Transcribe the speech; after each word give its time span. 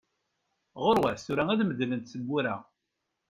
Ɣuṛwat, 0.83 1.21
tura 1.25 1.43
ad 1.49 1.61
medlent 1.65 2.09
tebbura! 2.11 2.55